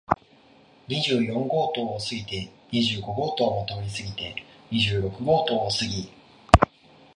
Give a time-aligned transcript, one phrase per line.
[0.87, 1.41] 二十四号
[1.75, 4.35] 棟を過ぎて、二十五号棟も通り過ぎて、
[4.71, 6.09] 二十六号棟を過ぎ、